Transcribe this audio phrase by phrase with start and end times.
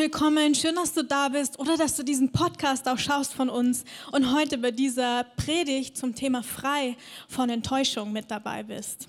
[0.00, 3.84] Willkommen, schön, dass du da bist oder dass du diesen Podcast auch schaust von uns
[4.12, 6.96] und heute bei dieser Predigt zum Thema frei
[7.28, 9.08] von Enttäuschung mit dabei bist.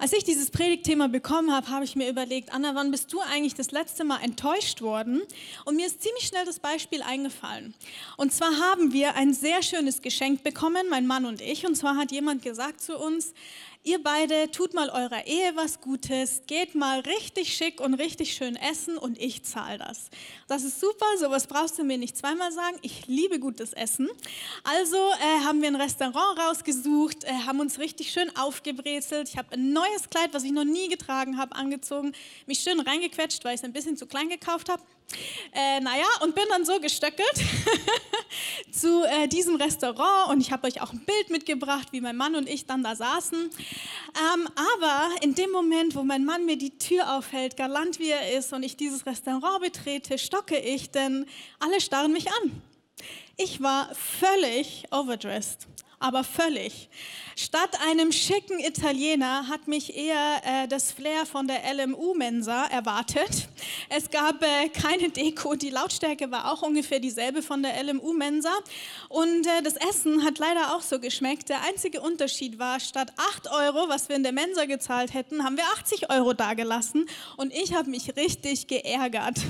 [0.00, 3.54] Als ich dieses Predigtthema bekommen habe, habe ich mir überlegt, Anna, wann bist du eigentlich
[3.54, 5.20] das letzte Mal enttäuscht worden?
[5.64, 7.74] Und mir ist ziemlich schnell das Beispiel eingefallen.
[8.16, 11.66] Und zwar haben wir ein sehr schönes Geschenk bekommen, mein Mann und ich.
[11.66, 13.34] Und zwar hat jemand gesagt zu uns,
[13.88, 18.54] ihr beide tut mal eurer Ehe was Gutes, geht mal richtig schick und richtig schön
[18.54, 20.10] essen und ich zahle das.
[20.46, 22.76] Das ist super, sowas brauchst du mir nicht zweimal sagen.
[22.82, 24.10] Ich liebe gutes Essen.
[24.62, 29.30] Also äh, haben wir ein Restaurant rausgesucht, äh, haben uns richtig schön aufgebrezelt.
[29.30, 32.12] Ich habe ein neues Kleid, was ich noch nie getragen habe, angezogen,
[32.46, 34.82] mich schön reingequetscht, weil ich es ein bisschen zu klein gekauft habe.
[35.52, 37.32] Äh, naja, und bin dann so gestöckelt
[38.70, 42.34] zu äh, diesem Restaurant und ich habe euch auch ein Bild mitgebracht, wie mein Mann
[42.34, 43.38] und ich dann da saßen.
[43.38, 48.36] Ähm, aber in dem Moment, wo mein Mann mir die Tür aufhält, galant wie er
[48.36, 51.26] ist und ich dieses Restaurant betrete, stocke ich, denn
[51.58, 52.62] alle starren mich an.
[53.36, 55.66] Ich war völlig overdressed
[56.00, 56.88] aber völlig.
[57.36, 63.48] Statt einem schicken Italiener hat mich eher äh, das Flair von der LMU-Mensa erwartet.
[63.88, 68.50] Es gab äh, keine Deko, die Lautstärke war auch ungefähr dieselbe von der LMU-Mensa.
[69.08, 71.48] Und äh, das Essen hat leider auch so geschmeckt.
[71.48, 75.56] Der einzige Unterschied war, statt 8 Euro, was wir in der Mensa gezahlt hätten, haben
[75.56, 77.06] wir 80 Euro dagelassen.
[77.36, 79.38] Und ich habe mich richtig geärgert.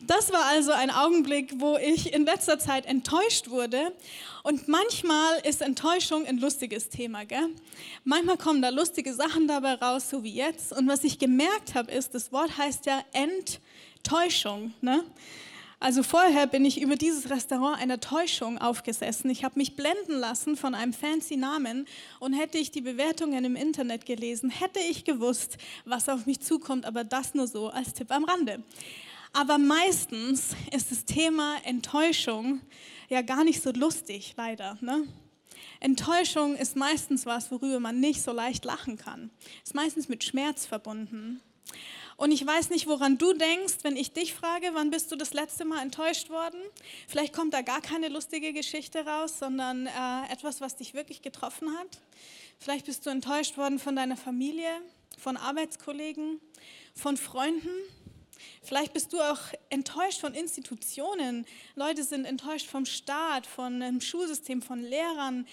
[0.00, 3.92] Das war also ein Augenblick, wo ich in letzter Zeit enttäuscht wurde.
[4.46, 7.24] Und manchmal ist Enttäuschung ein lustiges Thema.
[7.24, 7.48] Gell?
[8.04, 10.72] Manchmal kommen da lustige Sachen dabei raus, so wie jetzt.
[10.72, 14.72] Und was ich gemerkt habe, ist, das Wort heißt ja Enttäuschung.
[14.80, 15.02] Ne?
[15.80, 19.30] Also vorher bin ich über dieses Restaurant einer Täuschung aufgesessen.
[19.30, 21.88] Ich habe mich blenden lassen von einem fancy Namen
[22.20, 26.86] und hätte ich die Bewertungen im Internet gelesen, hätte ich gewusst, was auf mich zukommt,
[26.86, 28.62] aber das nur so als Tipp am Rande.
[29.36, 32.62] Aber meistens ist das Thema Enttäuschung
[33.10, 34.78] ja gar nicht so lustig, leider.
[34.80, 35.06] Ne?
[35.78, 39.30] Enttäuschung ist meistens was, worüber man nicht so leicht lachen kann.
[39.62, 41.42] Ist meistens mit Schmerz verbunden.
[42.16, 45.34] Und ich weiß nicht, woran du denkst, wenn ich dich frage, wann bist du das
[45.34, 46.58] letzte Mal enttäuscht worden?
[47.06, 51.76] Vielleicht kommt da gar keine lustige Geschichte raus, sondern äh, etwas, was dich wirklich getroffen
[51.76, 52.00] hat.
[52.58, 54.80] Vielleicht bist du enttäuscht worden von deiner Familie,
[55.18, 56.40] von Arbeitskollegen,
[56.94, 57.68] von Freunden,
[58.62, 61.46] Vielleicht bist du auch enttäuscht von Institutionen.
[61.74, 65.46] Leute sind enttäuscht vom Staat, von dem Schulsystem, von Lehrern.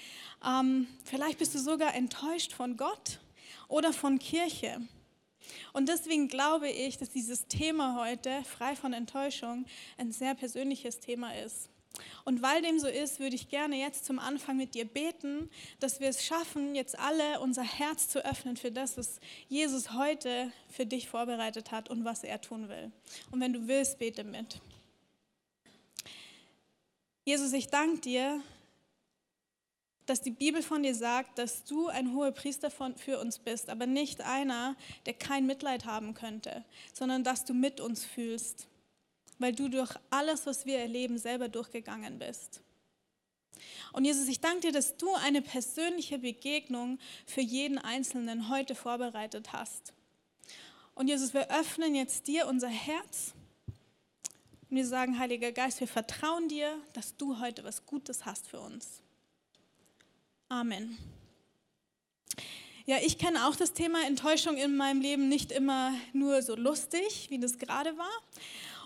[0.45, 3.19] Ähm, vielleicht bist du sogar enttäuscht von Gott
[3.67, 4.81] oder von Kirche.
[5.73, 9.65] Und deswegen glaube ich, dass dieses Thema heute, frei von Enttäuschung,
[9.97, 11.69] ein sehr persönliches Thema ist.
[12.25, 15.49] Und weil dem so ist, würde ich gerne jetzt zum Anfang mit dir beten,
[15.79, 20.51] dass wir es schaffen, jetzt alle unser Herz zu öffnen für das, was Jesus heute
[20.69, 22.91] für dich vorbereitet hat und was er tun will.
[23.31, 24.59] Und wenn du willst, bete mit.
[27.25, 28.41] Jesus, ich danke dir,
[30.05, 33.85] dass die Bibel von dir sagt, dass du ein hoher Priester für uns bist, aber
[33.85, 38.67] nicht einer, der kein Mitleid haben könnte, sondern dass du mit uns fühlst
[39.39, 42.61] weil du durch alles, was wir erleben, selber durchgegangen bist.
[43.93, 49.53] Und Jesus, ich danke dir, dass du eine persönliche Begegnung für jeden Einzelnen heute vorbereitet
[49.53, 49.93] hast.
[50.95, 53.33] Und Jesus, wir öffnen jetzt dir unser Herz
[54.69, 58.59] und wir sagen, Heiliger Geist, wir vertrauen dir, dass du heute was Gutes hast für
[58.59, 59.01] uns.
[60.49, 60.97] Amen.
[62.85, 67.27] Ja, ich kenne auch das Thema Enttäuschung in meinem Leben nicht immer nur so lustig,
[67.29, 68.11] wie das gerade war.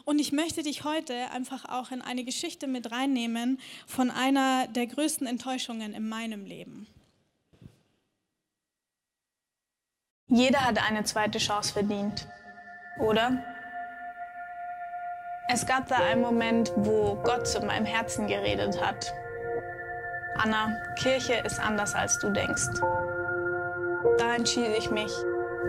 [0.08, 4.88] Und ich möchte dich heute einfach auch in eine Geschichte mit reinnehmen von einer der
[4.88, 6.88] größten Enttäuschungen in meinem Leben.
[10.30, 12.26] Jeder hat eine zweite Chance verdient,
[13.02, 13.44] oder?
[15.50, 19.14] Es gab da einen Moment, wo Gott zu meinem Herzen geredet hat.
[20.38, 22.80] Anna, Kirche ist anders als du denkst.
[24.18, 25.12] Da entschied ich mich,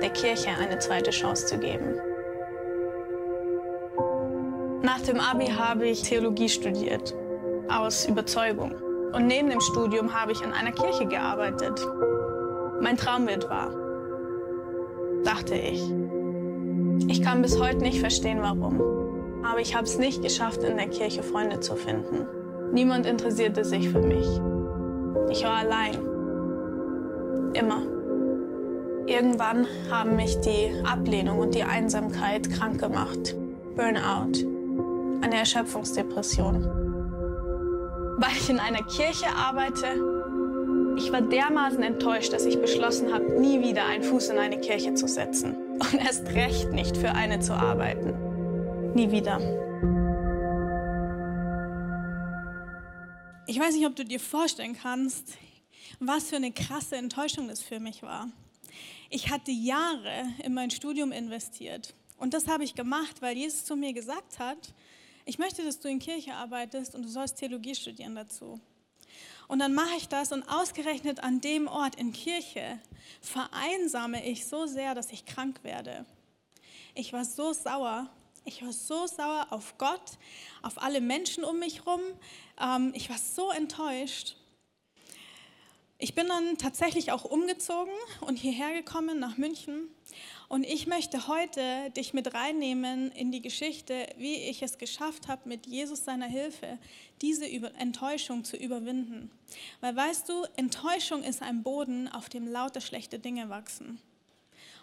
[0.00, 2.00] der Kirche eine zweite Chance zu geben.
[4.82, 7.12] Nach dem Abi habe ich Theologie studiert,
[7.68, 8.76] aus Überzeugung.
[9.12, 11.84] Und neben dem Studium habe ich in einer Kirche gearbeitet.
[12.80, 13.74] Mein Traum wird wahr,
[15.24, 15.82] dachte ich.
[17.08, 18.80] Ich kann bis heute nicht verstehen, warum.
[19.44, 22.26] Aber ich habe es nicht geschafft, in der Kirche Freunde zu finden.
[22.72, 24.26] Niemand interessierte sich für mich.
[25.30, 25.94] Ich war allein.
[27.54, 27.82] Immer.
[29.06, 33.34] Irgendwann haben mich die Ablehnung und die Einsamkeit krank gemacht.
[33.74, 34.57] Burnout
[35.20, 36.64] eine Erschöpfungsdepression.
[38.18, 39.86] Weil ich in einer Kirche arbeite,
[40.96, 44.94] ich war dermaßen enttäuscht, dass ich beschlossen habe, nie wieder einen Fuß in eine Kirche
[44.94, 48.94] zu setzen und erst recht nicht für eine zu arbeiten.
[48.94, 49.38] nie wieder.
[53.46, 55.38] Ich weiß nicht, ob du dir vorstellen kannst,
[56.00, 58.28] was für eine krasse Enttäuschung das für mich war.
[59.08, 63.76] Ich hatte Jahre in mein Studium investiert und das habe ich gemacht, weil Jesus zu
[63.76, 64.74] mir gesagt hat,
[65.28, 68.58] ich möchte, dass du in Kirche arbeitest und du sollst Theologie studieren dazu.
[69.46, 72.80] Und dann mache ich das und ausgerechnet an dem Ort in Kirche
[73.20, 76.06] vereinsame ich so sehr, dass ich krank werde.
[76.94, 78.08] Ich war so sauer.
[78.46, 80.12] Ich war so sauer auf Gott,
[80.62, 82.00] auf alle Menschen um mich herum.
[82.58, 84.36] Ähm, ich war so enttäuscht.
[85.98, 87.92] Ich bin dann tatsächlich auch umgezogen
[88.22, 89.88] und hierher gekommen nach München.
[90.48, 95.46] Und ich möchte heute dich mit reinnehmen in die Geschichte, wie ich es geschafft habe,
[95.46, 96.78] mit Jesus seiner Hilfe
[97.20, 99.30] diese Enttäuschung zu überwinden.
[99.82, 104.00] Weil weißt du, Enttäuschung ist ein Boden, auf dem lauter schlechte Dinge wachsen.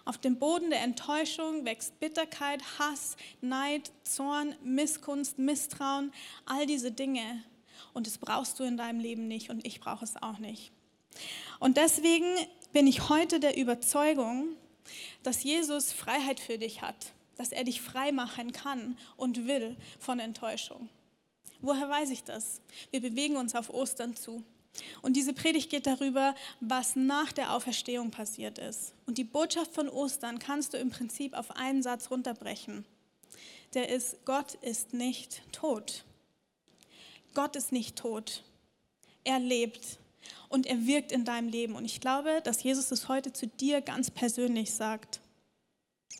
[0.05, 6.13] Auf dem Boden der Enttäuschung wächst Bitterkeit, Hass, Neid, Zorn, Missgunst, Misstrauen,
[6.45, 7.43] all diese Dinge.
[7.93, 10.71] Und das brauchst du in deinem Leben nicht und ich brauche es auch nicht.
[11.59, 12.27] Und deswegen
[12.71, 14.49] bin ich heute der Überzeugung,
[15.23, 20.19] dass Jesus Freiheit für dich hat, dass er dich frei machen kann und will von
[20.19, 20.89] Enttäuschung.
[21.61, 22.61] Woher weiß ich das?
[22.91, 24.43] Wir bewegen uns auf Ostern zu.
[25.01, 28.93] Und diese Predigt geht darüber, was nach der Auferstehung passiert ist.
[29.05, 32.85] Und die Botschaft von Ostern kannst du im Prinzip auf einen Satz runterbrechen.
[33.73, 36.03] Der ist, Gott ist nicht tot.
[37.33, 38.43] Gott ist nicht tot.
[39.23, 39.99] Er lebt
[40.49, 41.75] und er wirkt in deinem Leben.
[41.75, 45.21] Und ich glaube, dass Jesus es heute zu dir ganz persönlich sagt.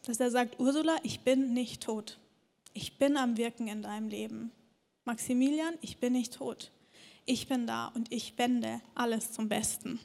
[0.05, 2.17] Dass er sagt, Ursula, ich bin nicht tot.
[2.73, 4.51] Ich bin am Wirken in deinem Leben.
[5.05, 6.71] Maximilian, ich bin nicht tot.
[7.25, 9.99] Ich bin da und ich wende alles zum Besten.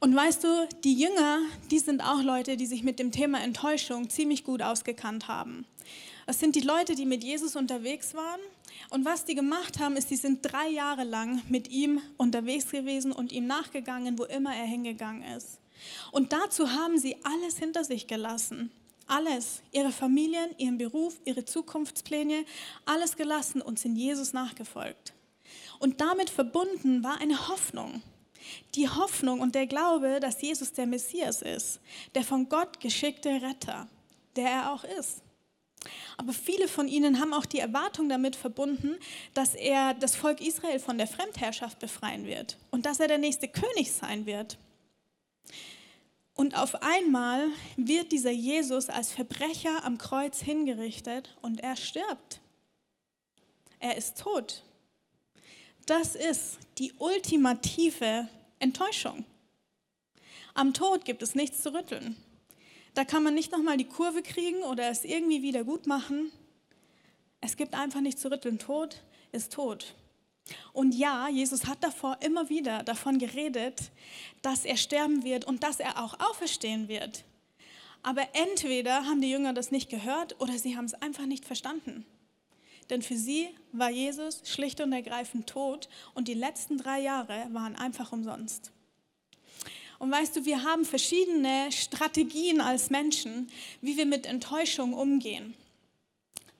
[0.00, 1.38] Und weißt du, die Jünger,
[1.70, 5.64] die sind auch Leute, die sich mit dem Thema Enttäuschung ziemlich gut ausgekannt haben.
[6.26, 8.40] Das sind die Leute, die mit Jesus unterwegs waren
[8.90, 13.12] und was die gemacht haben, ist, sie sind drei Jahre lang mit ihm unterwegs gewesen
[13.12, 15.58] und ihm nachgegangen, wo immer er hingegangen ist.
[16.10, 18.70] Und dazu haben sie alles hinter sich gelassen.
[19.06, 22.44] Alles, ihre Familien, ihren Beruf, ihre Zukunftspläne,
[22.84, 25.12] alles gelassen und sind Jesus nachgefolgt.
[25.78, 28.02] Und damit verbunden war eine Hoffnung.
[28.74, 31.80] Die Hoffnung und der Glaube, dass Jesus der Messias ist,
[32.14, 33.88] der von Gott geschickte Retter,
[34.36, 35.22] der er auch ist.
[36.16, 38.96] Aber viele von ihnen haben auch die Erwartung damit verbunden,
[39.34, 43.48] dass er das Volk Israel von der Fremdherrschaft befreien wird und dass er der nächste
[43.48, 44.58] König sein wird.
[46.34, 52.40] Und auf einmal wird dieser Jesus als Verbrecher am Kreuz hingerichtet und er stirbt.
[53.80, 54.62] Er ist tot.
[55.86, 58.28] Das ist die ultimative
[58.60, 59.24] Enttäuschung.
[60.54, 62.16] Am Tod gibt es nichts zu rütteln.
[62.94, 66.30] Da kann man nicht nochmal die Kurve kriegen oder es irgendwie wieder gut machen.
[67.40, 68.58] Es gibt einfach nichts zu rütteln.
[68.58, 69.02] Tod
[69.32, 69.94] ist tot.
[70.72, 73.90] Und ja, Jesus hat davor immer wieder davon geredet,
[74.42, 77.24] dass er sterben wird und dass er auch auferstehen wird.
[78.02, 82.04] Aber entweder haben die Jünger das nicht gehört oder sie haben es einfach nicht verstanden.
[82.90, 87.76] Denn für sie war Jesus schlicht und ergreifend tot und die letzten drei Jahre waren
[87.76, 88.72] einfach umsonst.
[90.02, 93.48] Und weißt du, wir haben verschiedene Strategien als Menschen,
[93.82, 95.54] wie wir mit Enttäuschung umgehen.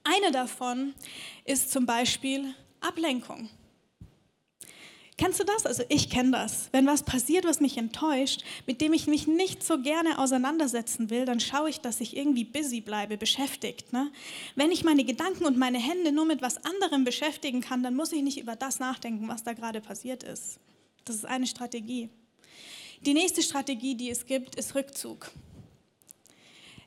[0.04, 0.94] Eine davon
[1.44, 3.50] ist zum Beispiel Ablenkung.
[5.18, 5.66] Kennst du das?
[5.66, 6.68] Also ich kenne das.
[6.70, 11.24] Wenn was passiert, was mich enttäuscht, mit dem ich mich nicht so gerne auseinandersetzen will,
[11.24, 13.92] dann schaue ich, dass ich irgendwie busy bleibe, beschäftigt.
[13.92, 14.12] Ne?
[14.54, 18.12] Wenn ich meine Gedanken und meine Hände nur mit was anderem beschäftigen kann, dann muss
[18.12, 20.60] ich nicht über das nachdenken, was da gerade passiert ist.
[21.04, 22.08] Das ist eine Strategie.
[23.04, 25.32] Die nächste Strategie, die es gibt, ist Rückzug.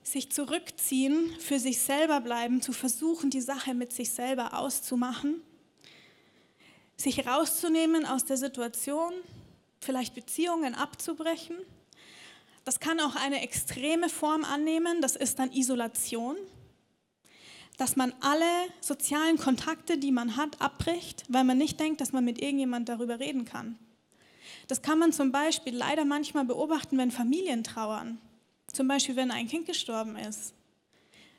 [0.01, 5.41] Sich zurückziehen, für sich selber bleiben, zu versuchen, die Sache mit sich selber auszumachen,
[6.95, 9.11] sich rauszunehmen aus der Situation,
[9.81, 11.57] vielleicht Beziehungen abzubrechen.
[12.63, 16.37] Das kann auch eine extreme Form annehmen, das ist dann Isolation,
[17.75, 22.23] dass man alle sozialen Kontakte, die man hat, abbricht, weil man nicht denkt, dass man
[22.23, 23.77] mit irgendjemand darüber reden kann.
[24.67, 28.19] Das kann man zum Beispiel leider manchmal beobachten, wenn Familien trauern.
[28.71, 30.53] Zum Beispiel, wenn ein Kind gestorben ist.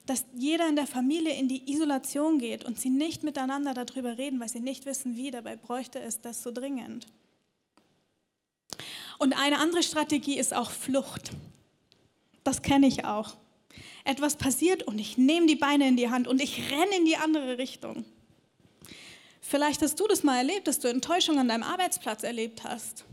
[0.07, 4.39] Dass jeder in der Familie in die Isolation geht und sie nicht miteinander darüber reden,
[4.39, 5.33] weil sie nicht wissen, wie.
[5.33, 7.07] Dabei bräuchte es das so dringend.
[9.19, 11.31] Und eine andere Strategie ist auch Flucht.
[12.45, 13.37] Das kenne ich auch.
[14.05, 17.17] Etwas passiert und ich nehme die Beine in die Hand und ich renne in die
[17.17, 18.05] andere Richtung.
[19.41, 23.05] Vielleicht hast du das mal erlebt, dass du Enttäuschung an deinem Arbeitsplatz erlebt hast.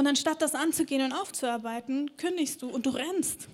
[0.00, 3.48] Und anstatt das anzugehen und aufzuarbeiten, kündigst du und du rennst.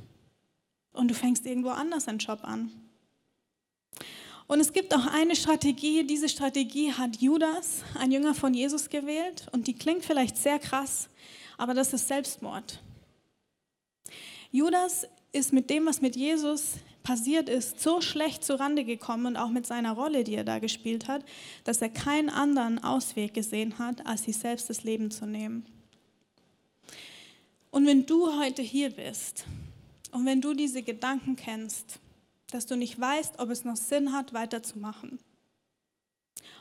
[0.92, 2.70] und du fängst irgendwo anders einen Job an.
[4.46, 9.48] Und es gibt auch eine Strategie, diese Strategie hat Judas, ein Jünger von Jesus, gewählt
[9.50, 11.08] und die klingt vielleicht sehr krass,
[11.58, 12.80] aber das ist Selbstmord.
[14.52, 19.50] Judas ist mit dem, was mit Jesus passiert ist, so schlecht zurande gekommen und auch
[19.50, 21.24] mit seiner Rolle, die er da gespielt hat,
[21.64, 25.66] dass er keinen anderen Ausweg gesehen hat, als sich selbst das Leben zu nehmen.
[27.76, 29.44] Und wenn du heute hier bist
[30.10, 31.98] und wenn du diese Gedanken kennst,
[32.50, 35.18] dass du nicht weißt, ob es noch Sinn hat, weiterzumachen.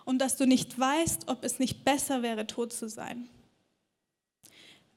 [0.04, 3.30] Und dass du nicht weißt, ob es nicht besser wäre, tot zu sein.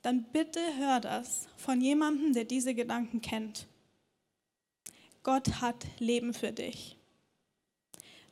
[0.02, 3.68] Dann bitte hör das von jemandem, der diese Gedanken kennt.
[5.22, 6.96] Gott hat Leben für dich.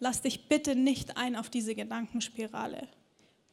[0.01, 2.89] Lass dich bitte nicht ein auf diese Gedankenspirale.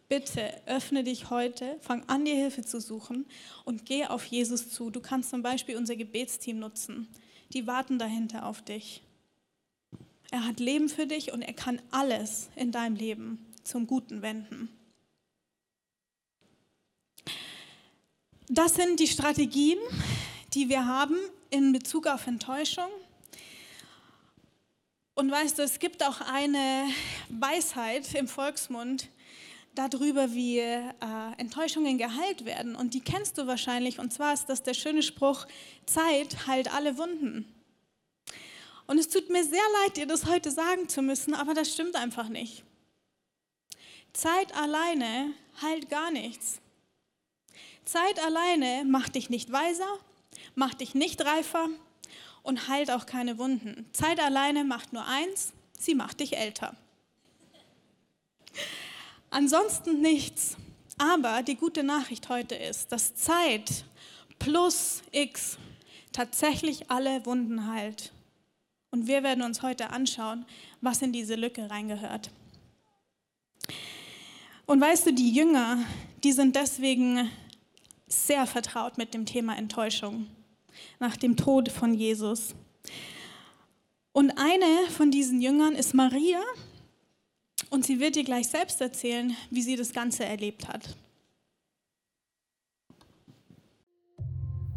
[0.10, 3.26] Bitte öffne dich heute, fang an, dir Hilfe zu suchen
[3.66, 4.90] und geh auf Jesus zu.
[4.90, 7.08] Du kannst zum Beispiel unser Gebetsteam nutzen
[7.54, 9.02] die warten dahinter auf dich.
[10.32, 14.70] Er hat Leben für dich und er kann alles in deinem Leben zum Guten wenden.
[18.50, 19.78] Das sind die Strategien,
[20.54, 21.18] die wir haben
[21.50, 22.90] in Bezug auf Enttäuschung.
[25.16, 26.88] Und weißt du, es gibt auch eine
[27.30, 29.10] Weisheit im Volksmund
[29.76, 30.92] darüber, wie äh,
[31.38, 32.76] Enttäuschungen geheilt werden.
[32.76, 34.00] Und die kennst du wahrscheinlich.
[34.00, 35.46] Und zwar ist das der schöne Spruch,
[35.86, 37.46] Zeit heilt alle Wunden.
[38.86, 41.96] Und es tut mir sehr leid, dir das heute sagen zu müssen, aber das stimmt
[41.96, 42.64] einfach nicht.
[44.12, 46.60] Zeit alleine heilt gar nichts.
[47.86, 49.98] Zeit alleine macht dich nicht weiser,
[50.56, 51.70] macht dich nicht reifer
[52.44, 53.90] und heilt auch keine Wunden.
[53.94, 56.76] Zeit alleine macht nur eins, sie macht dich älter.
[59.34, 60.58] Ansonsten nichts.
[61.00, 63.84] Aber die gute Nachricht heute ist, dass Zeit
[64.38, 65.58] plus X
[66.12, 68.14] tatsächlich alle Wunden heilt.
[68.92, 70.46] Und wir werden uns heute anschauen,
[70.82, 72.30] was in diese Lücke reingehört.
[74.68, 75.80] Und weißt du, die Jünger,
[76.24, 77.28] die sind deswegen
[78.06, 80.28] sehr vertraut mit dem Thema Enttäuschung
[81.00, 82.54] nach dem Tod von Jesus.
[84.12, 86.40] Und eine von diesen Jüngern ist Maria
[87.74, 90.96] und sie wird dir gleich selbst erzählen, wie sie das Ganze erlebt hat.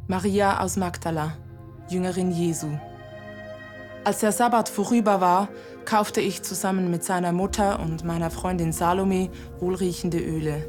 [0.09, 1.37] Maria aus Magdala,
[1.91, 2.69] Jüngerin Jesu.
[4.05, 5.49] Als der Sabbat vorüber war,
[5.85, 10.67] kaufte ich zusammen mit seiner Mutter und meiner Freundin Salome wohlriechende Öle.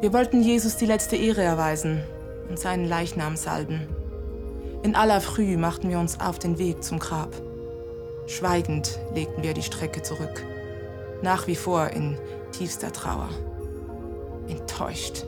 [0.00, 2.02] Wir wollten Jesus die letzte Ehre erweisen
[2.48, 3.86] und seinen Leichnam salben.
[4.82, 7.34] In aller Früh machten wir uns auf den Weg zum Grab.
[8.28, 10.44] Schweigend legten wir die Strecke zurück,
[11.24, 12.16] nach wie vor in
[12.52, 13.30] tiefster Trauer.
[14.48, 15.24] Enttäuscht.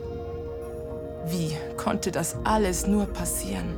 [1.25, 3.75] Wie konnte das alles nur passieren?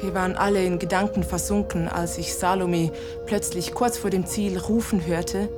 [0.00, 2.92] Wir waren alle in Gedanken versunken, als ich Salome
[3.26, 5.50] plötzlich kurz vor dem Ziel rufen hörte.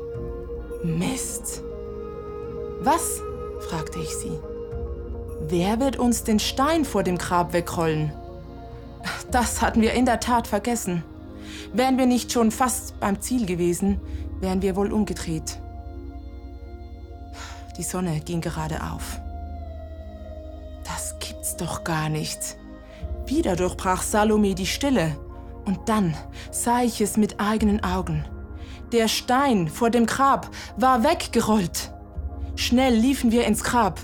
[0.83, 1.63] Mist.
[2.81, 3.21] Was?
[3.69, 4.39] fragte ich sie.
[5.41, 8.13] Wer wird uns den Stein vor dem Grab wegrollen?
[9.31, 11.05] Das hatten wir in der Tat vergessen.
[11.73, 14.01] Wären wir nicht schon fast beim Ziel gewesen,
[14.41, 15.59] wären wir wohl umgedreht.
[17.77, 19.21] Die Sonne ging gerade auf.
[20.85, 22.57] Das gibt's doch gar nicht.
[23.27, 25.17] Wieder durchbrach Salome die Stille.
[25.65, 26.15] Und dann
[26.51, 28.25] sah ich es mit eigenen Augen.
[28.93, 31.91] Der Stein vor dem Grab war weggerollt.
[32.55, 33.99] Schnell liefen wir ins Grab.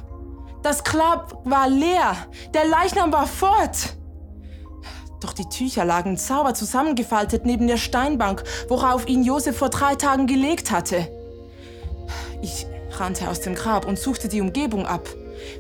[0.63, 2.17] Das Grab war leer.
[2.55, 3.97] Der Leichnam war fort.
[5.21, 10.27] Doch die Tücher lagen sauber zusammengefaltet neben der Steinbank, worauf ihn Josef vor drei Tagen
[10.27, 11.09] gelegt hatte.
[12.43, 15.09] Ich rannte aus dem Grab und suchte die Umgebung ab.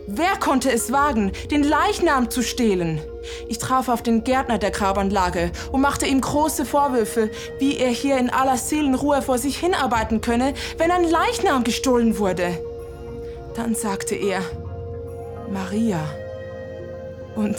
[0.07, 3.01] Wer konnte es wagen, den Leichnam zu stehlen?
[3.49, 8.19] Ich traf auf den Gärtner der Grabanlage und machte ihm große Vorwürfe, wie er hier
[8.19, 12.59] in aller Seelenruhe vor sich hinarbeiten könne, wenn ein Leichnam gestohlen wurde.
[13.55, 14.43] Dann sagte er,
[15.51, 16.01] Maria.
[17.35, 17.57] Und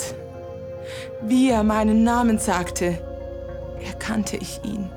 [1.24, 3.02] wie er meinen Namen sagte,
[3.84, 4.90] erkannte ich ihn.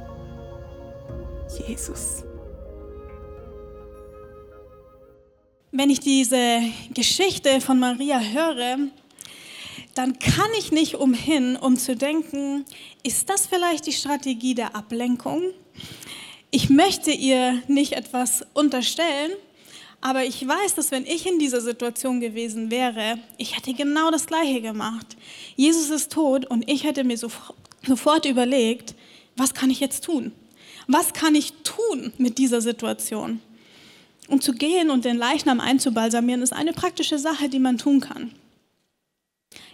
[1.67, 2.25] Jesus.
[5.73, 6.61] Wenn ich diese
[6.93, 8.79] Geschichte von Maria höre,
[9.95, 12.65] dann kann ich nicht umhin, um zu denken,
[13.03, 15.43] ist das vielleicht die Strategie der Ablenkung?
[16.51, 19.33] Ich möchte ihr nicht etwas unterstellen,
[20.05, 24.27] aber ich weiß, dass wenn ich in dieser Situation gewesen wäre, ich hätte genau das
[24.27, 25.17] Gleiche gemacht.
[25.57, 28.95] Jesus ist tot und ich hätte mir sofort überlegt,
[29.35, 30.33] was kann ich jetzt tun?
[30.89, 33.41] Was kann ich tun mit dieser Situation?
[34.29, 38.35] Um zu gehen und den Leichnam einzubalsamieren, ist eine praktische Sache, die man tun kann.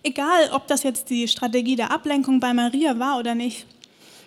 [0.05, 3.67] Egal, ob das jetzt die Strategie der Ablenkung bei Maria war oder nicht,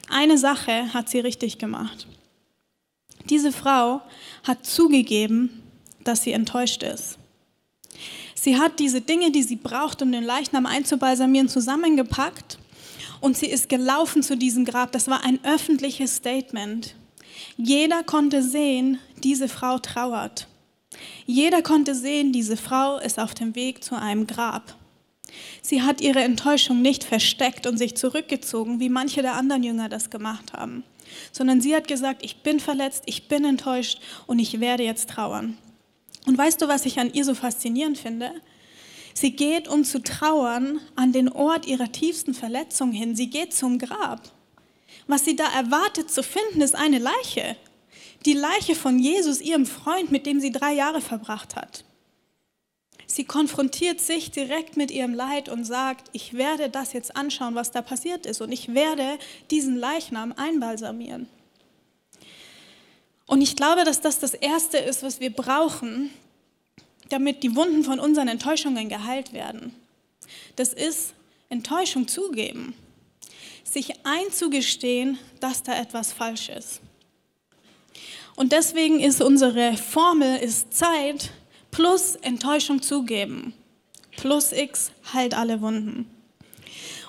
[0.09, 2.07] eine Sache hat sie richtig gemacht.
[3.29, 4.01] Diese Frau
[4.43, 5.62] hat zugegeben,
[6.03, 7.17] dass sie enttäuscht ist.
[8.35, 12.57] Sie hat diese Dinge, die sie braucht, um den Leichnam einzubalsamieren, zusammengepackt
[13.21, 14.91] und sie ist gelaufen zu diesem Grab.
[14.91, 16.95] Das war ein öffentliches Statement.
[17.57, 20.47] Jeder konnte sehen, diese Frau trauert.
[21.25, 24.75] Jeder konnte sehen, diese Frau ist auf dem Weg zu einem Grab.
[25.61, 30.09] Sie hat ihre Enttäuschung nicht versteckt und sich zurückgezogen, wie manche der anderen Jünger das
[30.09, 30.83] gemacht haben,
[31.31, 35.57] sondern sie hat gesagt, ich bin verletzt, ich bin enttäuscht und ich werde jetzt trauern.
[36.25, 38.31] Und weißt du, was ich an ihr so faszinierend finde?
[39.13, 43.15] Sie geht, um zu trauern, an den Ort ihrer tiefsten Verletzung hin.
[43.15, 44.31] Sie geht zum Grab.
[45.07, 47.55] Was sie da erwartet zu finden, ist eine Leiche.
[48.25, 51.83] Die Leiche von Jesus, ihrem Freund, mit dem sie drei Jahre verbracht hat.
[53.05, 57.71] Sie konfrontiert sich direkt mit ihrem Leid und sagt, ich werde das jetzt anschauen, was
[57.71, 59.19] da passiert ist und ich werde
[59.51, 61.27] diesen Leichnam einbalsamieren.
[63.25, 66.11] Und ich glaube, dass das das Erste ist, was wir brauchen,
[67.09, 69.73] damit die Wunden von unseren Enttäuschungen geheilt werden.
[70.55, 71.13] Das ist
[71.49, 72.73] Enttäuschung zugeben,
[73.63, 76.81] sich einzugestehen, dass da etwas falsch ist.
[78.35, 81.31] Und deswegen ist unsere Formel ist Zeit
[81.71, 83.53] plus Enttäuschung zugeben.
[84.17, 86.09] Plus X heilt alle Wunden.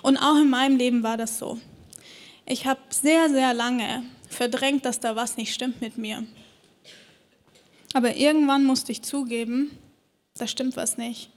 [0.02, 1.58] Und auch in meinem Leben war das so.
[2.46, 4.04] Ich habe sehr, sehr lange
[4.34, 6.24] verdrängt, dass da was nicht stimmt mit mir.
[7.92, 9.70] Aber irgendwann musste ich zugeben,
[10.36, 11.30] da stimmt was nicht.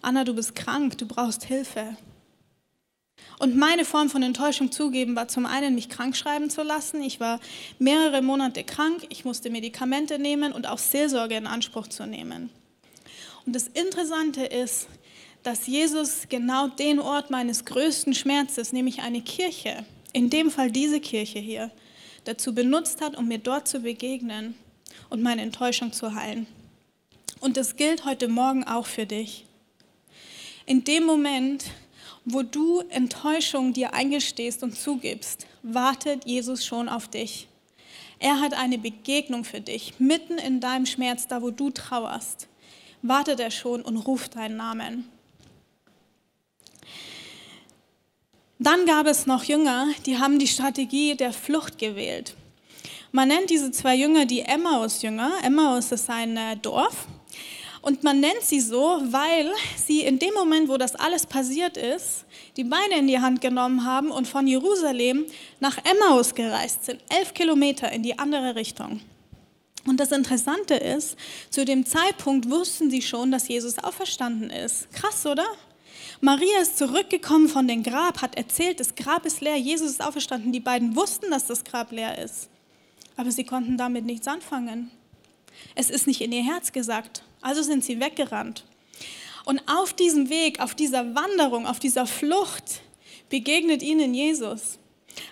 [0.00, 1.96] Anna, du bist krank, du brauchst Hilfe.
[3.38, 7.02] Und meine Form von Enttäuschung zugeben war zum einen, mich krank schreiben zu lassen.
[7.02, 7.40] Ich war
[7.78, 12.50] mehrere Monate krank, ich musste Medikamente nehmen und auch Seelsorge in Anspruch zu nehmen.
[13.46, 14.88] Und das Interessante ist,
[15.42, 21.00] dass Jesus genau den Ort meines größten Schmerzes, nämlich eine Kirche, in dem Fall diese
[21.00, 21.70] Kirche hier,
[22.28, 24.54] dazu benutzt hat, um mir dort zu begegnen
[25.08, 26.46] und meine Enttäuschung zu heilen.
[27.40, 29.46] Und das gilt heute Morgen auch für dich.
[30.66, 31.64] In dem Moment,
[32.26, 37.48] wo du Enttäuschung dir eingestehst und zugibst, wartet Jesus schon auf dich.
[38.18, 42.48] Er hat eine Begegnung für dich, mitten in deinem Schmerz, da wo du trauerst.
[43.00, 45.08] Wartet er schon und ruft deinen Namen.
[48.58, 52.34] Dann gab es noch Jünger, die haben die Strategie der Flucht gewählt.
[53.12, 55.30] Man nennt diese zwei Jünger die Emmaus-Jünger.
[55.44, 57.06] Emmaus ist ein äh, Dorf
[57.82, 62.24] und man nennt sie so, weil sie in dem Moment, wo das alles passiert ist,
[62.56, 65.24] die Beine in die Hand genommen haben und von Jerusalem
[65.60, 69.00] nach Emmaus gereist sind, elf Kilometer in die andere Richtung.
[69.86, 71.16] Und das Interessante ist,
[71.48, 74.92] zu dem Zeitpunkt wussten sie schon, dass Jesus auferstanden ist.
[74.92, 75.46] Krass, oder?
[76.20, 80.52] Maria ist zurückgekommen von dem Grab, hat erzählt, das Grab ist leer, Jesus ist auferstanden.
[80.52, 82.48] Die beiden wussten, dass das Grab leer ist.
[83.16, 84.90] Aber sie konnten damit nichts anfangen.
[85.74, 87.22] Es ist nicht in ihr Herz gesagt.
[87.40, 88.64] Also sind sie weggerannt.
[89.44, 92.80] Und auf diesem Weg, auf dieser Wanderung, auf dieser Flucht
[93.28, 94.78] begegnet ihnen Jesus.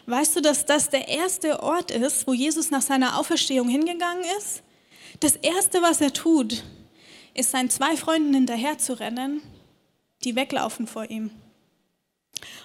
[0.07, 4.63] Weißt du, dass das der erste Ort ist, wo Jesus nach seiner Auferstehung hingegangen ist?
[5.21, 6.63] Das Erste, was er tut,
[7.35, 9.43] ist seinen zwei Freunden hinterher zu rennen,
[10.25, 11.31] die weglaufen vor ihm.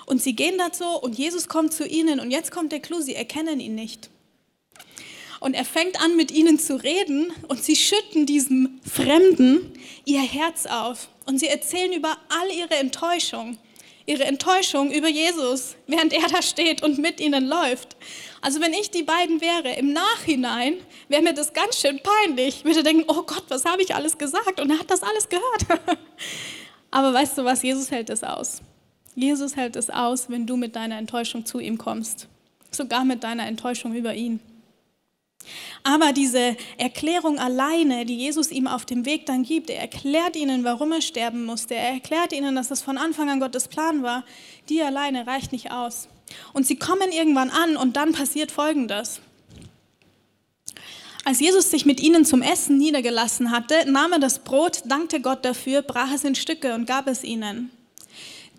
[0.06, 3.16] Und sie gehen dazu und Jesus kommt zu ihnen und jetzt kommt der Clou, sie
[3.16, 4.10] erkennen ihn nicht.
[5.40, 9.74] Und er fängt an, mit ihnen zu reden und sie schütten diesem Fremden
[10.06, 11.10] ihr Herz auf.
[11.26, 13.58] Und sie erzählen über all ihre Enttäuschung,
[14.06, 17.96] ihre Enttäuschung über Jesus, während er da steht und mit ihnen läuft.
[18.42, 20.76] Also wenn ich die beiden wäre, im Nachhinein
[21.08, 22.58] wäre mir das ganz schön peinlich.
[22.60, 24.60] Ich würde denken, oh Gott, was habe ich alles gesagt?
[24.60, 25.66] Und er hat das alles gehört.
[26.92, 28.62] Aber weißt du was, Jesus hält es aus.
[29.16, 32.28] Jesus hält es aus, wenn du mit deiner Enttäuschung zu ihm kommst.
[32.70, 34.40] Sogar mit deiner Enttäuschung über ihn.
[35.84, 40.64] Aber diese Erklärung alleine, die Jesus ihm auf dem Weg dann gibt, er erklärt ihnen,
[40.64, 44.24] warum er sterben musste, er erklärt ihnen, dass das von Anfang an Gottes Plan war,
[44.70, 46.08] die alleine reicht nicht aus.
[46.54, 49.22] Und sie kommen irgendwann an und dann passiert Folgendes.
[51.24, 55.46] Als Jesus sich mit ihnen zum Essen niedergelassen hatte, nahm er das Brot, dankte Gott
[55.46, 57.70] dafür, brach es in Stücke und gab es ihnen.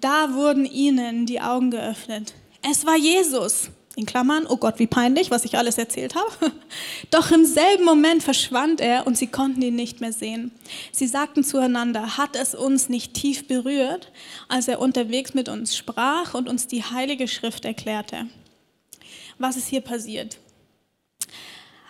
[0.00, 2.34] Da wurden ihnen die Augen geöffnet.
[2.62, 6.52] Es war Jesus in Klammern, oh Gott, wie peinlich, was ich alles erzählt habe.
[7.10, 10.52] Doch im selben Moment verschwand er und sie konnten ihn nicht mehr sehen.
[10.92, 14.10] Sie sagten zueinander, hat es uns nicht tief berührt,
[14.48, 18.28] als er unterwegs mit uns sprach und uns die Heilige Schrift erklärte.
[19.38, 20.38] Was ist hier passiert?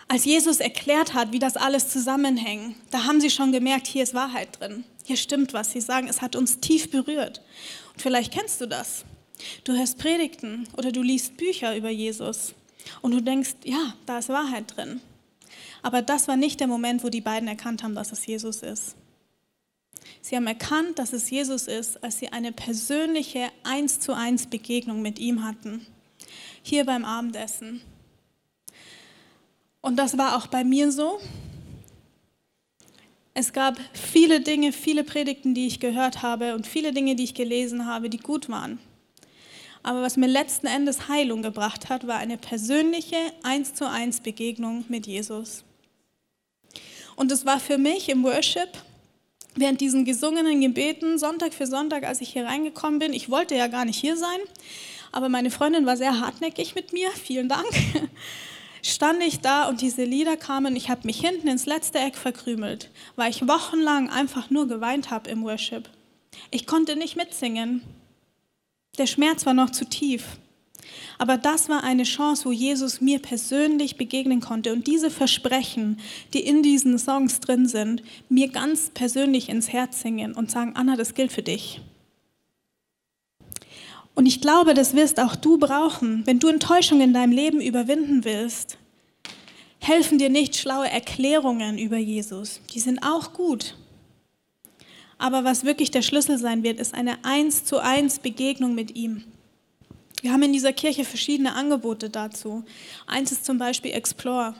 [0.07, 4.13] Als Jesus erklärt hat, wie das alles zusammenhängt, da haben sie schon gemerkt, hier ist
[4.13, 4.83] Wahrheit drin.
[5.03, 5.71] Hier stimmt was.
[5.71, 7.41] Sie sagen, es hat uns tief berührt.
[7.93, 9.05] Und vielleicht kennst du das.
[9.63, 12.53] Du hörst Predigten oder du liest Bücher über Jesus
[13.01, 15.01] und du denkst, ja, da ist Wahrheit drin.
[15.81, 18.95] Aber das war nicht der Moment, wo die beiden erkannt haben, dass es Jesus ist.
[20.21, 25.01] Sie haben erkannt, dass es Jesus ist, als sie eine persönliche eins zu eins Begegnung
[25.01, 25.85] mit ihm hatten.
[26.61, 27.81] Hier beim Abendessen.
[29.83, 31.19] Und das war auch bei mir so.
[33.33, 37.33] Es gab viele Dinge, viele Predigten, die ich gehört habe und viele Dinge, die ich
[37.33, 38.79] gelesen habe, die gut waren.
[39.83, 44.85] Aber was mir letzten Endes Heilung gebracht hat, war eine persönliche eins zu eins Begegnung
[44.87, 45.65] mit Jesus.
[47.17, 48.69] Und es war für mich im Worship
[49.55, 53.11] während diesen gesungenen Gebeten Sonntag für Sonntag, als ich hier reingekommen bin.
[53.11, 54.39] Ich wollte ja gar nicht hier sein,
[55.11, 57.11] aber meine Freundin war sehr hartnäckig mit mir.
[57.11, 57.67] Vielen Dank.
[58.85, 60.75] Stand ich da und diese Lieder kamen.
[60.75, 65.29] Ich habe mich hinten ins letzte Eck verkrümelt, weil ich wochenlang einfach nur geweint habe
[65.29, 65.89] im Worship.
[66.51, 67.81] Ich konnte nicht mitsingen.
[68.97, 70.37] Der Schmerz war noch zu tief.
[71.17, 75.99] Aber das war eine Chance, wo Jesus mir persönlich begegnen konnte und diese Versprechen,
[76.33, 80.97] die in diesen Songs drin sind, mir ganz persönlich ins Herz singen und sagen, Anna,
[80.97, 81.79] das gilt für dich.
[84.15, 88.23] Und ich glaube, das wirst auch du brauchen, wenn du Enttäuschung in deinem Leben überwinden
[88.23, 88.77] willst.
[89.79, 92.61] Helfen dir nicht schlaue Erklärungen über Jesus.
[92.73, 93.75] Die sind auch gut.
[95.17, 99.23] Aber was wirklich der Schlüssel sein wird, ist eine eins zu eins Begegnung mit ihm.
[100.21, 102.63] Wir haben in dieser Kirche verschiedene Angebote dazu.
[103.07, 104.53] Eins ist zum Beispiel Explore.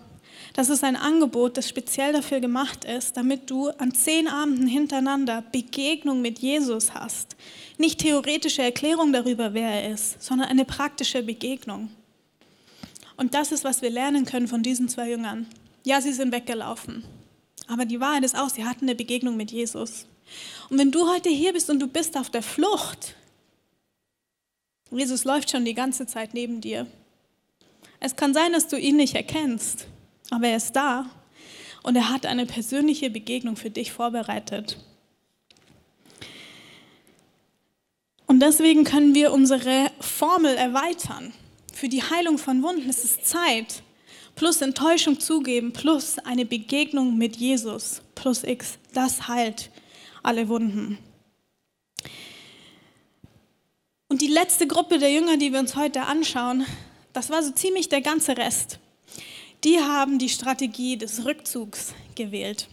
[0.52, 5.44] Das ist ein Angebot, das speziell dafür gemacht ist, damit du an zehn Abenden hintereinander
[5.52, 7.36] Begegnung mit Jesus hast.
[7.78, 11.90] Nicht theoretische Erklärung darüber, wer er ist, sondern eine praktische Begegnung.
[13.16, 15.48] Und das ist, was wir lernen können von diesen zwei Jüngern.
[15.84, 17.04] Ja, sie sind weggelaufen.
[17.68, 20.06] Aber die Wahrheit ist auch, sie hatten eine Begegnung mit Jesus.
[20.70, 23.16] Und wenn du heute hier bist und du bist auf der Flucht,
[24.92, 26.88] Jesus läuft schon die ganze Zeit neben dir.
[28.00, 29.88] Es kann sein, dass du ihn nicht erkennst,
[30.34, 31.06] aber er ist da
[31.84, 34.78] und er hat eine persönliche Begegnung für dich vorbereitet.
[38.26, 41.34] Und deswegen können wir unsere Formel erweitern.
[41.72, 43.84] Für die Heilung von Wunden ist es Zeit,
[44.36, 48.80] plus Enttäuschung zugeben, plus eine Begegnung mit Jesus, plus X.
[48.94, 49.70] Das heilt
[50.24, 50.98] alle Wunden.
[54.08, 56.66] Und die letzte Gruppe der Jünger, die wir uns heute anschauen,
[57.14, 58.80] das war so ziemlich der ganze Rest.
[59.64, 62.68] Die haben die Strategie des Rückzugs gewählt.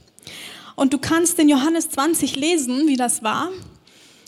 [0.74, 3.50] Und du kannst in Johannes 20 lesen, wie das war.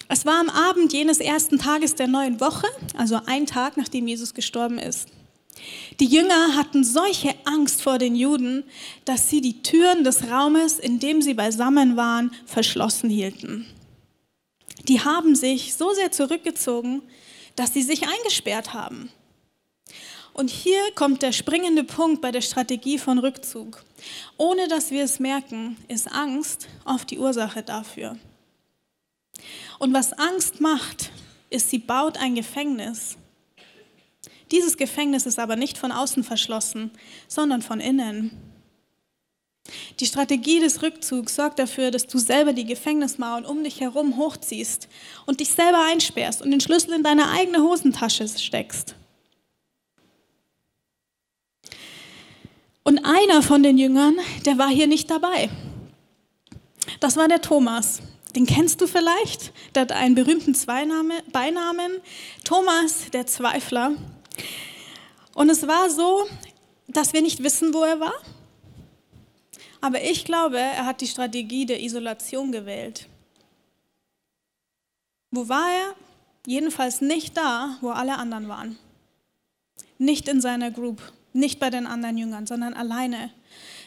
[0.08, 4.34] Es war am Abend jenes ersten Tages der neuen Woche, also ein Tag nachdem Jesus
[4.34, 5.08] gestorben ist.
[6.00, 8.64] Die Jünger hatten solche Angst vor den Juden,
[9.04, 13.66] dass sie die Türen des Raumes, in dem sie beisammen waren, verschlossen hielten.
[14.88, 17.02] Die haben sich so sehr zurückgezogen,
[17.56, 19.10] dass sie sich eingesperrt haben.
[20.32, 23.84] Und hier kommt der springende Punkt bei der Strategie von Rückzug.
[24.36, 28.16] Ohne dass wir es merken, ist Angst oft die Ursache dafür.
[29.78, 31.10] Und was Angst macht,
[31.50, 33.18] ist, sie baut ein Gefängnis
[34.52, 36.90] dieses Gefängnis ist aber nicht von außen verschlossen,
[37.26, 38.30] sondern von innen.
[39.98, 44.88] Die Strategie des Rückzugs sorgt dafür, dass du selber die Gefängnismauern um dich herum hochziehst
[45.24, 48.94] und dich selber einsperrst und den Schlüssel in deine eigene Hosentasche steckst.
[52.84, 55.50] Und einer von den Jüngern, der war hier nicht dabei.
[57.00, 58.00] Das war der Thomas.
[58.34, 59.52] Den kennst du vielleicht?
[59.74, 62.00] Der hat einen berühmten Beinamen.
[62.44, 63.92] Thomas, der Zweifler.
[65.34, 66.26] Und es war so,
[66.88, 68.14] dass wir nicht wissen, wo er war.
[69.80, 73.08] Aber ich glaube, er hat die Strategie der Isolation gewählt.
[75.30, 75.94] Wo war er?
[76.46, 78.78] Jedenfalls nicht da, wo alle anderen waren.
[79.98, 81.00] Nicht in seiner Group,
[81.32, 83.30] nicht bei den anderen Jüngern, sondern alleine.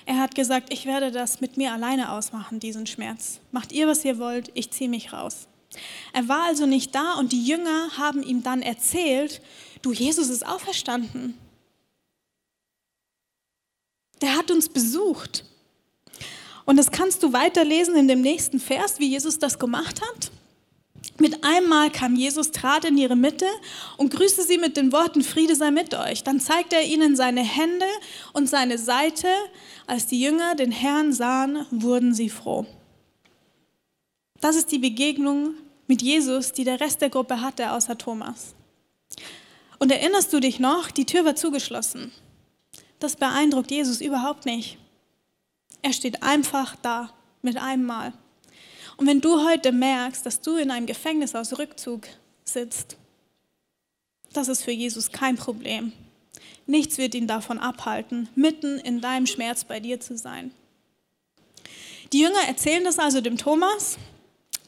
[0.05, 3.39] Er hat gesagt, ich werde das mit mir alleine ausmachen, diesen Schmerz.
[3.51, 5.47] Macht ihr, was ihr wollt, ich ziehe mich raus.
[6.13, 9.41] Er war also nicht da und die Jünger haben ihm dann erzählt,
[9.81, 11.37] du, Jesus ist auferstanden.
[14.21, 15.43] Der hat uns besucht.
[16.65, 20.31] Und das kannst du weiterlesen in dem nächsten Vers, wie Jesus das gemacht hat.
[21.17, 23.47] Mit einmal kam Jesus, trat in ihre Mitte
[23.97, 26.23] und grüßte sie mit den Worten, Friede sei mit euch.
[26.23, 27.85] Dann zeigte er ihnen seine Hände
[28.33, 29.27] und seine Seite.
[29.87, 32.65] Als die Jünger den Herrn sahen, wurden sie froh.
[34.41, 35.53] Das ist die Begegnung
[35.87, 38.55] mit Jesus, die der Rest der Gruppe hatte, außer Thomas.
[39.79, 42.11] Und erinnerst du dich noch, die Tür war zugeschlossen.
[42.99, 44.77] Das beeindruckt Jesus überhaupt nicht.
[45.81, 48.13] Er steht einfach da mit einem Mal.
[48.97, 52.07] Und wenn du heute merkst, dass du in einem Gefängnis aus Rückzug
[52.43, 52.97] sitzt,
[54.33, 55.93] das ist für Jesus kein Problem.
[56.65, 60.51] Nichts wird ihn davon abhalten, mitten in deinem Schmerz bei dir zu sein.
[62.11, 63.97] Die Jünger erzählen das also dem Thomas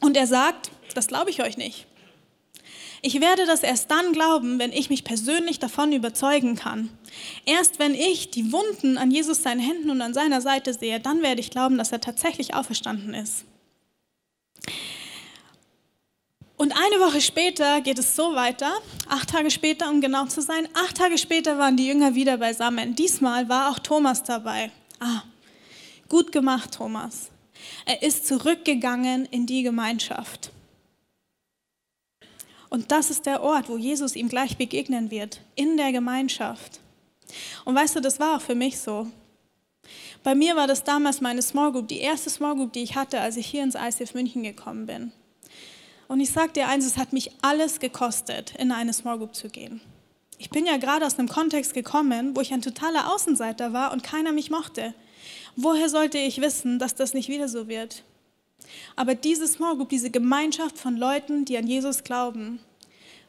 [0.00, 1.86] und er sagt, das glaube ich euch nicht.
[3.00, 6.90] Ich werde das erst dann glauben, wenn ich mich persönlich davon überzeugen kann.
[7.46, 11.22] Erst wenn ich die Wunden an Jesus seinen Händen und an seiner Seite sehe, dann
[11.22, 13.44] werde ich glauben, dass er tatsächlich auferstanden ist.
[16.56, 18.72] Und eine Woche später geht es so weiter,
[19.08, 22.96] acht Tage später, um genau zu sein, acht Tage später waren die Jünger wieder beisammen.
[22.96, 24.72] Diesmal war auch Thomas dabei.
[24.98, 25.22] Ah,
[26.08, 27.30] gut gemacht, Thomas.
[27.86, 30.50] Er ist zurückgegangen in die Gemeinschaft.
[32.70, 36.80] Und das ist der Ort, wo Jesus ihm gleich begegnen wird, in der Gemeinschaft.
[37.64, 39.06] Und weißt du, das war auch für mich so.
[40.28, 43.18] Bei mir war das damals meine Small Group, die erste Small Group, die ich hatte,
[43.18, 45.10] als ich hier ins ICF München gekommen bin.
[46.06, 49.48] Und ich sage dir eins, es hat mich alles gekostet, in eine Small Group zu
[49.48, 49.80] gehen.
[50.36, 54.02] Ich bin ja gerade aus einem Kontext gekommen, wo ich ein totaler Außenseiter war und
[54.02, 54.92] keiner mich mochte.
[55.56, 58.02] Woher sollte ich wissen, dass das nicht wieder so wird?
[58.96, 62.60] Aber diese Small Group, diese Gemeinschaft von Leuten, die an Jesus glauben,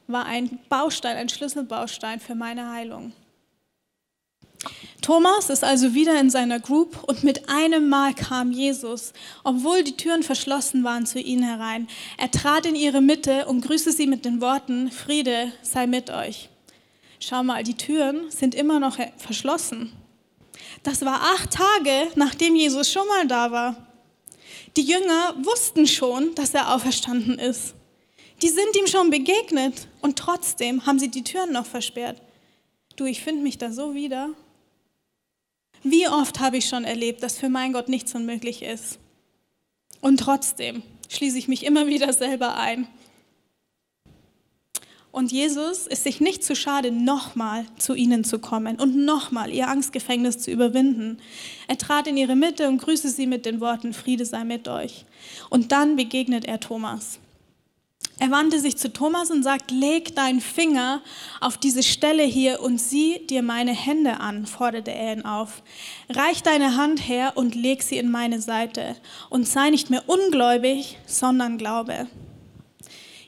[0.08, 3.14] war ein Baustein, ein Schlüsselbaustein für meine Heilung.
[5.02, 9.95] Thomas ist also wieder in seiner Group und mit einem Mal kam Jesus, obwohl die
[9.95, 11.88] Türen verschlossen waren, zu ihnen herein.
[12.17, 16.50] Er trat in ihre Mitte und grüßte sie mit den Worten, Friede sei mit euch.
[17.19, 19.93] Schau mal, die Türen sind immer noch verschlossen.
[20.84, 23.88] Das war acht Tage, nachdem Jesus schon mal da war.
[24.78, 27.74] Die Jünger wussten schon, dass er auferstanden ist.
[28.41, 32.22] Die sind ihm schon begegnet und trotzdem haben sie die Türen noch versperrt.
[32.95, 34.30] Du, ich finde mich da so wieder.
[35.84, 39.00] Wie oft habe ich schon erlebt, dass für mein Gott nichts unmöglich ist.
[40.02, 42.88] Und trotzdem schließe ich mich immer wieder selber ein.
[45.12, 49.68] Und Jesus ist sich nicht zu schade, nochmal zu ihnen zu kommen und nochmal ihr
[49.68, 51.18] Angstgefängnis zu überwinden.
[51.68, 55.06] Er trat in ihre Mitte und grüßte sie mit den Worten, Friede sei mit euch.
[55.50, 57.20] Und dann begegnet er Thomas.
[58.21, 61.01] Er wandte sich zu Thomas und sagt, leg deinen Finger
[61.39, 65.63] auf diese Stelle hier und sieh dir meine Hände an, forderte er ihn auf.
[66.10, 68.97] Reich deine Hand her und leg sie in meine Seite
[69.29, 72.08] und sei nicht mehr ungläubig, sondern glaube.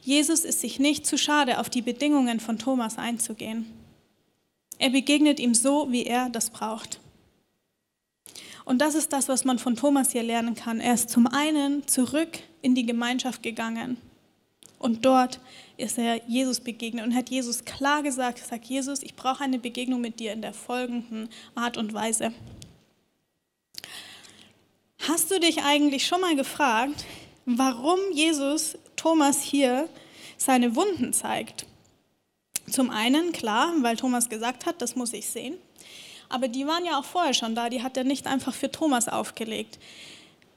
[0.01, 3.71] Jesus ist sich nicht zu schade, auf die Bedingungen von Thomas einzugehen.
[4.77, 6.99] Er begegnet ihm so, wie er das braucht.
[8.65, 10.81] Und das ist das, was man von Thomas hier lernen kann.
[10.81, 13.97] Er ist zum einen zurück in die Gemeinschaft gegangen
[14.81, 15.39] und dort
[15.77, 20.01] ist er Jesus begegnet und hat Jesus klar gesagt, sagt Jesus, ich brauche eine Begegnung
[20.01, 22.33] mit dir in der folgenden Art und Weise.
[25.07, 27.05] Hast du dich eigentlich schon mal gefragt,
[27.45, 29.87] warum Jesus Thomas hier
[30.37, 31.65] seine Wunden zeigt.
[32.69, 35.55] Zum einen, klar, weil Thomas gesagt hat, das muss ich sehen.
[36.29, 39.07] Aber die waren ja auch vorher schon da, die hat er nicht einfach für Thomas
[39.07, 39.77] aufgelegt.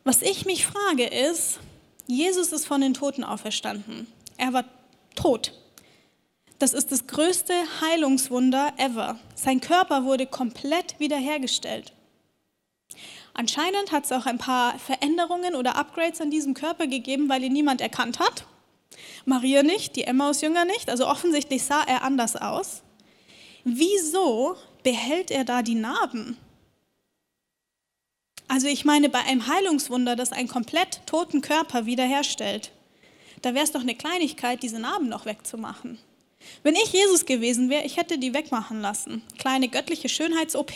[0.04, 1.58] Was ich mich frage ist,
[2.06, 4.06] Jesus ist von den Toten auferstanden.
[4.36, 4.64] Er war
[5.14, 5.52] tot.
[6.58, 9.18] Das ist das größte Heilungswunder ever.
[9.34, 11.92] Sein Körper wurde komplett wiederhergestellt.
[13.32, 17.52] Anscheinend hat es auch ein paar Veränderungen oder Upgrades an diesem Körper gegeben, weil ihn
[17.52, 18.46] niemand erkannt hat.
[19.24, 20.88] Maria nicht, die Emmaus-Jünger nicht.
[20.88, 22.82] Also offensichtlich sah er anders aus.
[23.64, 26.36] Wieso behält er da die Narben?
[28.48, 32.70] Also ich meine, bei einem Heilungswunder, das einen komplett toten Körper wiederherstellt,
[33.42, 35.98] da wäre es doch eine Kleinigkeit, diese Narben noch wegzumachen.
[36.62, 39.22] Wenn ich Jesus gewesen wäre, ich hätte die wegmachen lassen.
[39.38, 40.72] Kleine göttliche Schönheits-OP,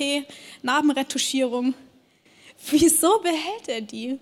[0.62, 1.74] Narbenretuschierung,
[2.70, 4.18] Wieso behält er die?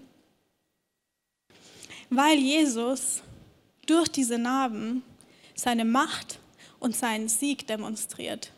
[2.10, 3.22] Weil Jesus
[3.86, 5.02] durch diese Narben
[5.54, 6.38] seine Macht
[6.78, 8.52] und seinen Sieg demonstriert.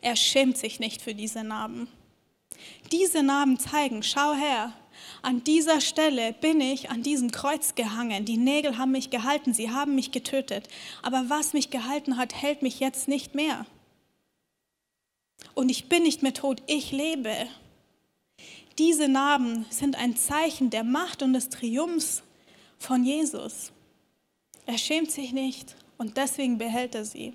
[0.00, 1.88] Er schämt sich nicht für diese Narben.
[2.92, 4.72] Diese Narben zeigen, schau her,
[5.22, 8.24] an dieser Stelle bin ich an diesem Kreuz gehangen.
[8.24, 10.68] Die Nägel haben mich gehalten, sie haben mich getötet.
[11.02, 13.66] Aber was mich gehalten hat, hält mich jetzt nicht mehr.
[15.54, 17.34] Und ich bin nicht mehr tot, ich lebe.
[18.78, 22.22] Diese Narben sind ein Zeichen der Macht und des Triumphs
[22.78, 23.72] von Jesus.
[24.66, 27.32] Er schämt sich nicht und deswegen behält er sie.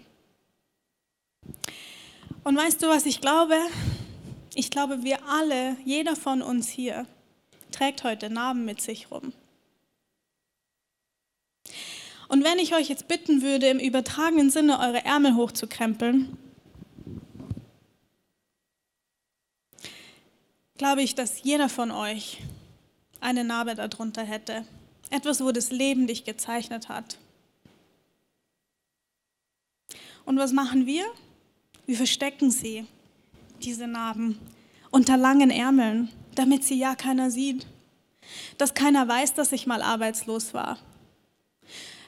[2.44, 3.56] Und weißt du, was ich glaube?
[4.54, 7.06] Ich glaube, wir alle, jeder von uns hier,
[7.72, 9.32] trägt heute Narben mit sich rum.
[12.28, 16.38] Und wenn ich euch jetzt bitten würde, im übertragenen Sinne eure Ärmel hochzukrempeln,
[20.78, 22.40] glaube ich, dass jeder von euch
[23.20, 24.66] eine Narbe darunter hätte.
[25.10, 27.18] Etwas, wo das Leben dich gezeichnet hat.
[30.26, 31.06] Und was machen wir?
[31.86, 32.86] Wir verstecken sie,
[33.64, 34.40] diese Narben,
[34.92, 37.66] unter langen Ärmeln, damit sie ja keiner sieht.
[38.58, 40.78] Dass keiner weiß, dass ich mal arbeitslos war.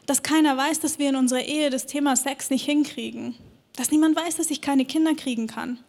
[0.05, 3.35] Dass keiner weiß, dass wir in unserer Ehe das Thema Sex nicht hinkriegen.
[3.75, 5.79] Dass niemand weiß, dass ich keine Kinder kriegen kann.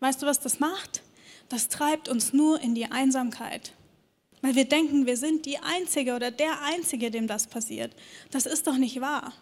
[0.00, 1.02] Weißt du, was das macht?
[1.48, 3.72] Das treibt uns nur in die Einsamkeit.
[4.42, 7.94] Weil wir denken, wir sind die Einzige oder der Einzige, dem das passiert.
[8.30, 9.32] Das ist doch nicht wahr.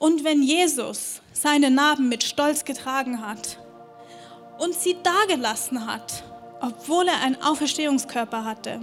[0.00, 3.58] Und wenn Jesus seine Narben mit Stolz getragen hat
[4.58, 6.24] und sie dagelassen hat,
[6.62, 8.80] obwohl er einen Auferstehungskörper hatte,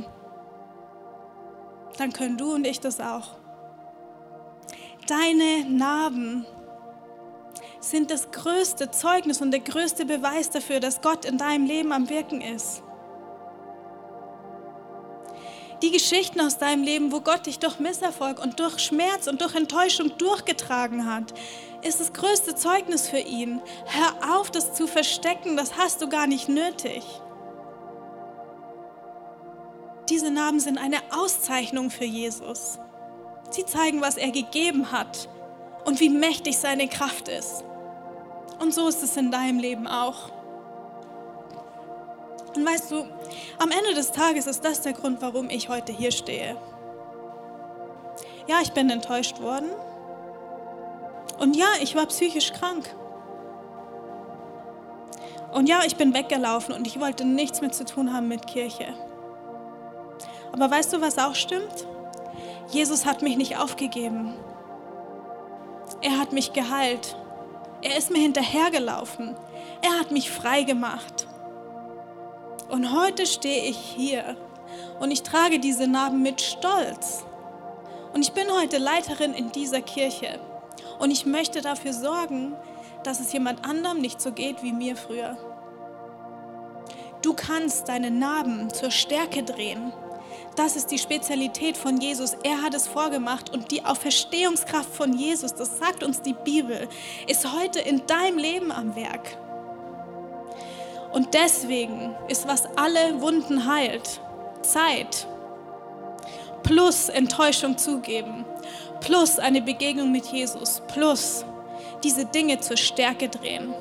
[1.97, 3.29] dann können du und ich das auch.
[5.07, 6.45] Deine Narben
[7.79, 12.09] sind das größte Zeugnis und der größte Beweis dafür, dass Gott in deinem Leben am
[12.09, 12.83] Wirken ist.
[15.83, 19.53] Die Geschichten aus deinem Leben, wo Gott dich durch Misserfolg und durch Schmerz und durch
[19.53, 21.33] Enttäuschung durchgetragen hat,
[21.83, 23.61] ist das größte Zeugnis für ihn.
[23.85, 27.03] Hör auf, das zu verstecken, das hast du gar nicht nötig.
[30.09, 32.79] Diese Namen sind eine Auszeichnung für Jesus.
[33.51, 35.29] Sie zeigen, was er gegeben hat
[35.85, 37.63] und wie mächtig seine Kraft ist.
[38.59, 40.31] Und so ist es in deinem Leben auch.
[42.57, 43.05] Und weißt du,
[43.59, 46.57] am Ende des Tages ist das der Grund, warum ich heute hier stehe.
[48.47, 49.69] Ja, ich bin enttäuscht worden.
[51.37, 52.89] Und ja, ich war psychisch krank.
[55.53, 58.87] Und ja, ich bin weggelaufen und ich wollte nichts mehr zu tun haben mit Kirche.
[60.51, 61.85] Aber weißt du, was auch stimmt?
[62.69, 64.33] Jesus hat mich nicht aufgegeben.
[66.01, 67.15] Er hat mich geheilt.
[67.83, 69.35] Er ist mir hinterhergelaufen.
[69.83, 71.26] Er hat mich frei gemacht.
[72.69, 74.35] Und heute stehe ich hier
[74.99, 77.25] und ich trage diese Narben mit Stolz.
[78.13, 80.39] Und ich bin heute Leiterin in dieser Kirche.
[80.99, 82.55] Und ich möchte dafür sorgen,
[83.03, 85.37] dass es jemand anderem nicht so geht wie mir früher.
[87.21, 89.93] Du kannst deine Narben zur Stärke drehen.
[90.55, 92.35] Das ist die Spezialität von Jesus.
[92.43, 96.89] Er hat es vorgemacht und die Auferstehungskraft von Jesus, das sagt uns die Bibel,
[97.27, 99.37] ist heute in deinem Leben am Werk.
[101.17, 104.21] Und deswegen ist, was alle Wunden heilt,
[104.61, 105.25] Zeit
[106.61, 108.45] plus Enttäuschung zugeben,
[108.99, 111.43] plus eine Begegnung mit Jesus, plus
[112.03, 113.73] diese Dinge zur Stärke drehen.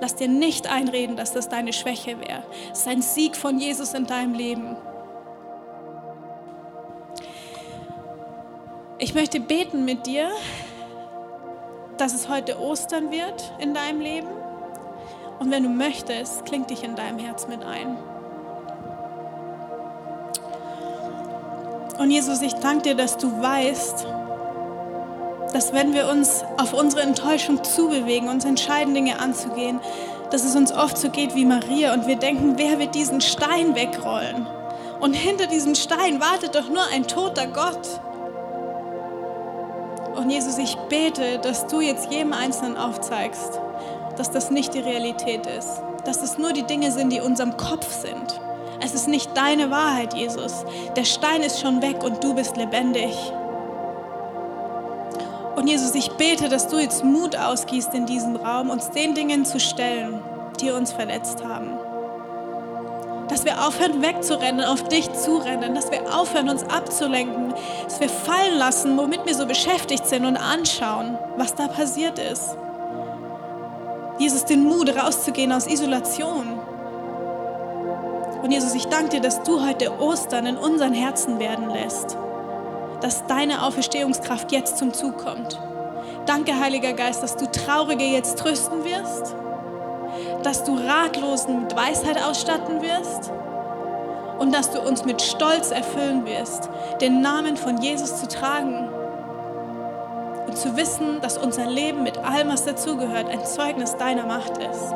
[0.00, 2.42] Lass dir nicht einreden, dass das deine Schwäche wäre.
[2.72, 4.74] Es ist ein Sieg von Jesus in deinem Leben.
[8.98, 10.30] Ich möchte beten mit dir,
[11.98, 14.47] dass es heute Ostern wird in deinem Leben.
[15.38, 17.96] Und wenn du möchtest, kling dich in deinem Herz mit ein.
[21.98, 24.06] Und Jesus, ich danke dir, dass du weißt,
[25.52, 29.80] dass wenn wir uns auf unsere Enttäuschung zubewegen, uns entscheiden, Dinge anzugehen,
[30.30, 33.74] dass es uns oft so geht wie Maria und wir denken, wer wird diesen Stein
[33.74, 34.46] wegrollen?
[35.00, 38.00] Und hinter diesem Stein wartet doch nur ein toter Gott.
[40.16, 43.60] Und Jesus, ich bete, dass du jetzt jedem Einzelnen aufzeigst,
[44.18, 47.56] dass das nicht die Realität ist, dass das nur die Dinge sind, die in unserem
[47.56, 48.40] Kopf sind.
[48.80, 50.64] Es ist nicht deine Wahrheit, Jesus.
[50.96, 53.14] Der Stein ist schon weg und du bist lebendig.
[55.56, 59.44] Und Jesus, ich bete, dass du jetzt Mut ausgießt in diesem Raum, uns den Dingen
[59.44, 60.20] zu stellen,
[60.60, 61.72] die uns verletzt haben.
[63.28, 67.52] Dass wir aufhören wegzurennen, auf dich zu rennen, dass wir aufhören uns abzulenken,
[67.84, 72.56] dass wir fallen lassen, womit wir so beschäftigt sind und anschauen, was da passiert ist.
[74.18, 76.58] Jesus, den Mut rauszugehen aus Isolation.
[78.42, 82.16] Und Jesus, ich danke dir, dass du heute Ostern in unseren Herzen werden lässt,
[83.00, 85.60] dass deine Auferstehungskraft jetzt zum Zug kommt.
[86.26, 89.34] Danke, Heiliger Geist, dass du Traurige jetzt trösten wirst
[90.42, 93.30] dass du Ratlosen mit Weisheit ausstatten wirst
[94.38, 96.70] und dass du uns mit Stolz erfüllen wirst,
[97.00, 98.87] den Namen von Jesus zu tragen
[100.58, 104.92] zu wissen, dass unser Leben mit allem, was dazugehört, ein Zeugnis deiner Macht ist.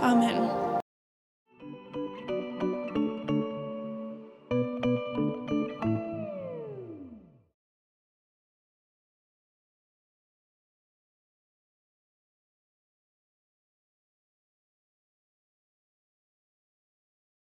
[0.00, 0.67] Amen.